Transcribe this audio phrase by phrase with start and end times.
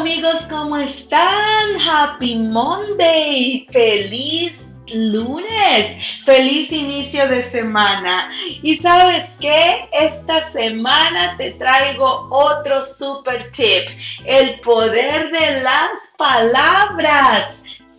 [0.00, 1.78] amigos, ¿cómo están?
[1.78, 4.58] Happy Monday, feliz
[4.94, 8.30] lunes, feliz inicio de semana.
[8.62, 13.90] Y sabes qué, esta semana te traigo otro super tip,
[14.24, 17.50] el poder de las palabras.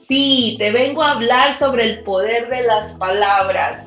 [0.08, 3.78] Sí, te vengo a hablar sobre el poder de las palabras.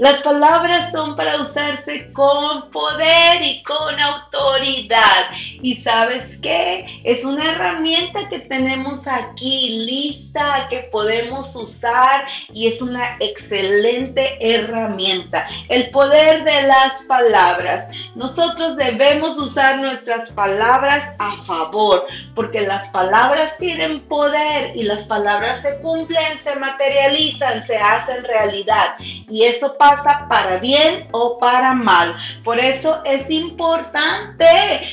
[0.00, 5.28] Las palabras son para usarse con poder y con autoridad.
[5.60, 7.02] Y sabes qué?
[7.04, 15.46] Es una herramienta que tenemos aquí lista que podemos usar y es una excelente herramienta.
[15.68, 17.94] El poder de las palabras.
[18.14, 25.60] Nosotros debemos usar nuestras palabras a favor porque las palabras tienen poder y las palabras
[25.60, 28.94] se cumplen, se materializan, se hacen realidad.
[29.28, 29.89] Y eso pasa
[30.28, 32.14] para bien o para mal.
[32.44, 34.46] Por eso es importante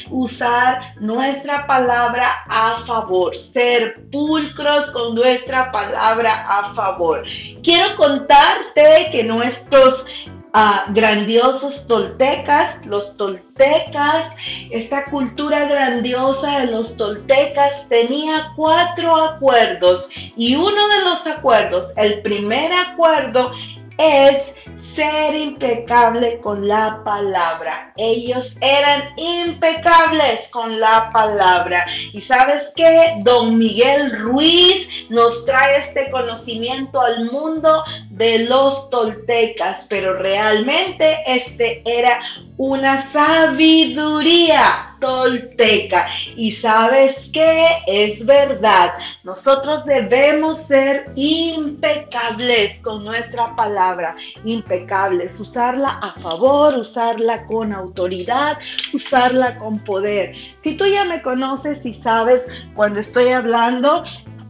[0.10, 7.24] usar nuestra palabra a favor, ser pulcros con nuestra palabra a favor.
[7.64, 10.06] Quiero contarte que nuestros
[10.54, 14.32] ah, grandiosos toltecas, los toltecas,
[14.72, 22.22] esta cultura grandiosa de los toltecas tenía cuatro acuerdos y uno de los acuerdos, el
[22.22, 23.52] primer acuerdo
[23.98, 24.54] es
[24.98, 27.94] ser impecable con la palabra.
[27.98, 31.86] Ellos eran impecables con la palabra.
[32.14, 37.84] Y sabes que don Miguel Ruiz nos trae este conocimiento al mundo
[38.18, 42.20] de los toltecas, pero realmente este era
[42.58, 46.08] una sabiduría tolteca.
[46.36, 48.94] Y sabes que es verdad,
[49.24, 58.58] nosotros debemos ser impecables con nuestra palabra, impecables, usarla a favor, usarla con autoridad,
[58.94, 60.36] usarla con poder.
[60.64, 62.42] Si tú ya me conoces y sabes
[62.74, 64.02] cuando estoy hablando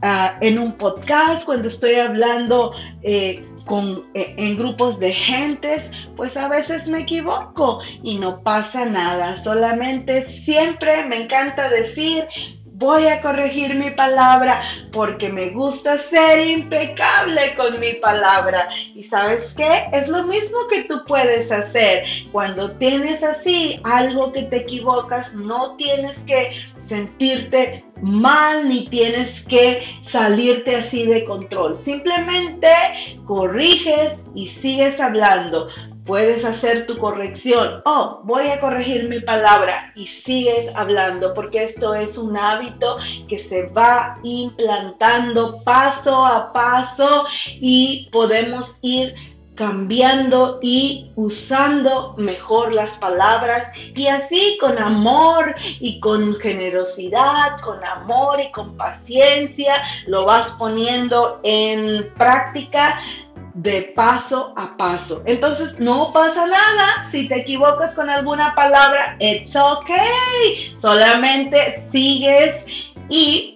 [0.01, 2.73] ah, en un podcast, cuando estoy hablando...
[3.03, 3.45] Eh,
[4.13, 9.41] eh, en grupos de gentes, pues a veces me equivoco y no pasa nada.
[9.43, 12.25] Solamente siempre me encanta decir,
[12.77, 14.61] voy a corregir mi palabra
[14.91, 18.69] porque me gusta ser impecable con mi palabra.
[18.95, 19.85] Y sabes qué?
[19.91, 22.05] Es lo mismo que tú puedes hacer.
[22.31, 26.51] Cuando tienes así algo que te equivocas, no tienes que
[26.87, 31.79] sentirte mal ni tienes que salirte así de control.
[31.83, 32.67] Simplemente
[33.25, 35.67] corriges y sigues hablando.
[36.05, 37.81] Puedes hacer tu corrección.
[37.83, 43.37] Oh, voy a corregir mi palabra y sigues hablando porque esto es un hábito que
[43.37, 47.25] se va implantando paso a paso
[47.59, 49.15] y podemos ir
[49.57, 58.39] cambiando y usando mejor las palabras y así con amor y con generosidad, con amor
[58.39, 62.99] y con paciencia lo vas poniendo en práctica
[63.55, 65.23] de paso a paso.
[65.25, 70.75] Entonces no pasa nada si te equivocas con alguna palabra, it's okay.
[70.79, 72.63] Solamente sigues
[73.09, 73.55] y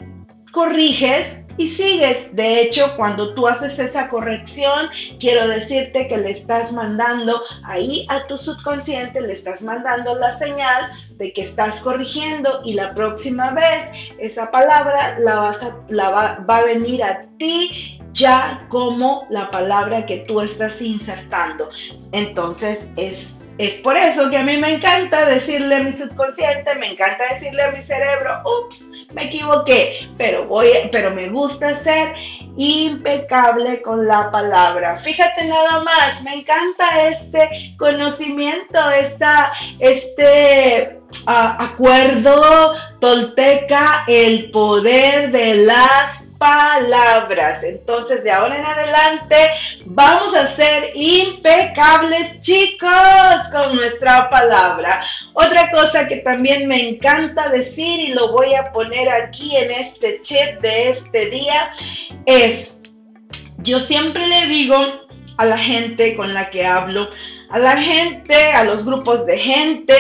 [0.52, 2.36] corriges y sigues.
[2.36, 4.90] De hecho, cuando tú haces esa corrección,
[5.20, 10.92] quiero decirte que le estás mandando ahí a tu subconsciente, le estás mandando la señal
[11.18, 17.26] de que estás corrigiendo y la próxima vez esa palabra la, va a venir a
[17.38, 21.70] ti ya como la palabra que tú estás insertando.
[22.12, 23.28] Entonces es
[23.62, 27.62] es por eso que a mí me encanta decirle a mi subconsciente, me encanta decirle
[27.62, 28.82] a mi cerebro, ups,
[29.14, 32.16] me equivoqué, pero voy, pero me gusta ser
[32.58, 34.98] impecable con la palabra.
[34.98, 45.56] Fíjate nada más, me encanta este conocimiento, esta, este ah, acuerdo tolteca, el poder de
[45.66, 47.64] las palabras.
[47.64, 49.36] Entonces, de ahora en adelante,
[49.86, 52.90] vamos a ser impecables, chicos,
[53.52, 55.04] con nuestra palabra.
[55.34, 60.20] Otra cosa que también me encanta decir y lo voy a poner aquí en este
[60.24, 61.72] chat de este día
[62.26, 62.74] es,
[63.60, 65.06] yo siempre le digo
[65.38, 67.08] a la gente con la que hablo,
[67.52, 69.96] a la gente, a los grupos de gente.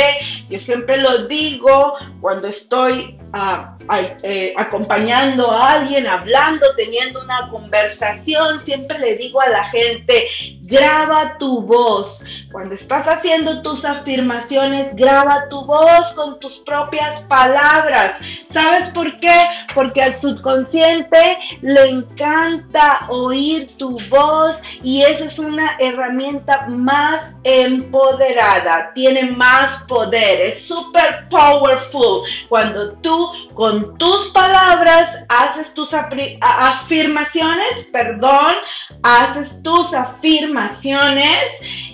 [0.50, 3.78] Yo siempre lo digo cuando estoy ah,
[4.24, 8.64] eh, acompañando a alguien, hablando, teniendo una conversación.
[8.64, 10.28] Siempre le digo a la gente,
[10.62, 12.24] graba tu voz.
[12.52, 18.18] Cuando estás haciendo tus afirmaciones, graba tu voz con tus propias palabras.
[18.52, 19.34] ¿Sabes por qué?
[19.74, 28.92] Porque al subconsciente le encanta oír tu voz y eso es una herramienta más empoderada,
[28.94, 32.24] tiene más poder, es super powerful.
[32.50, 38.56] Cuando tú con tus palabras haces tus afirmaciones, perdón,
[39.04, 41.38] haces tus afirmaciones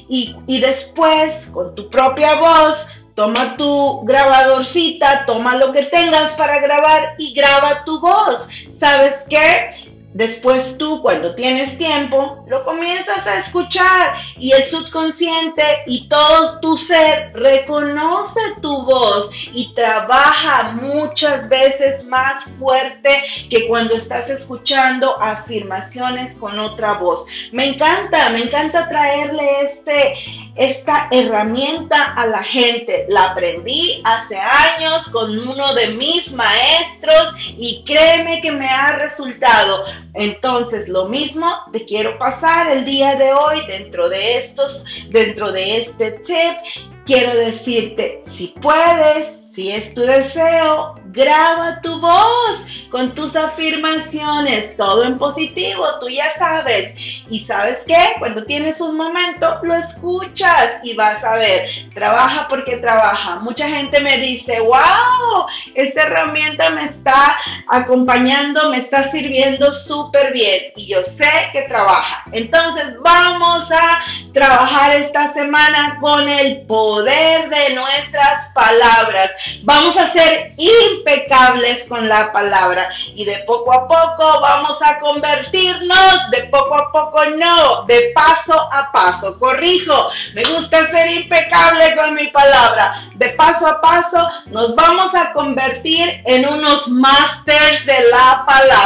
[0.09, 2.87] y, después con tu propia voz
[3.17, 8.47] Toma tu grabadorcita, toma lo que tengas para grabar y graba tu voz.
[8.79, 9.96] ¿Sabes qué?
[10.17, 16.75] Después tú, cuando tienes tiempo, lo comienzas a escuchar y el subconsciente y todo tu
[16.75, 26.35] ser reconoce tu voz y trabaja muchas veces más fuerte que cuando estás escuchando afirmaciones
[26.37, 27.27] con otra voz.
[27.51, 30.15] Me encanta, me encanta traerle este,
[30.57, 33.05] esta herramienta a la gente.
[33.09, 39.85] La aprendí hace años con uno de mis maestros y créeme que me ha resultado
[40.17, 45.77] entonces, lo mismo te quiero pasar el día de hoy dentro de estos, dentro de
[45.77, 46.85] este tip.
[47.05, 55.03] Quiero decirte, si puedes, si es tu deseo, graba tu voz con tus afirmaciones, todo
[55.03, 56.93] en positivo, tú ya sabes.
[57.29, 62.77] Y sabes qué, cuando tienes un momento, lo escuchas y vas a ver, trabaja porque
[62.77, 63.37] trabaja.
[63.37, 67.35] Mucha gente me dice, wow, esta herramienta me está
[67.67, 70.71] acompañando, me está sirviendo súper bien.
[70.75, 72.23] Y yo sé que trabaja.
[72.31, 74.01] Entonces vamos a
[74.33, 79.31] trabajar esta semana con el poder de nuestras palabras.
[79.63, 86.31] Vamos a ser impecables con la palabra y de poco a poco vamos a convertirnos,
[86.31, 89.37] de poco a poco no, de paso a paso.
[89.39, 93.01] Corrijo, me gusta ser impecable con mi palabra.
[93.15, 98.76] De paso a paso nos vamos a convertir en unos masters de la palabra.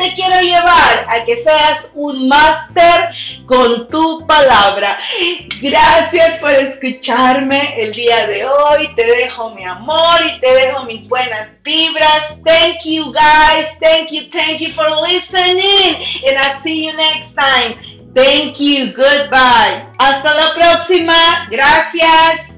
[0.00, 3.10] Te quiero llevar a que seas un máster
[3.44, 4.98] con tu palabra.
[5.60, 8.88] Gracias por escucharme el día de hoy.
[8.96, 12.32] Te dejo mi amor y te dejo mis buenas vibras.
[12.46, 13.66] Thank you guys.
[13.78, 14.30] Thank you.
[14.30, 15.96] Thank you for listening.
[16.26, 17.74] And I'll see you next time.
[18.14, 18.94] Thank you.
[18.94, 19.84] Goodbye.
[19.98, 21.46] Hasta la próxima.
[21.50, 22.49] Gracias.